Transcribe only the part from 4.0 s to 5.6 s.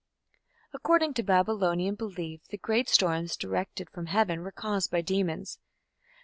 heaven" were caused by demons.